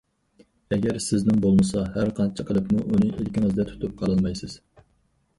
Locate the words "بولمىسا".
1.43-1.83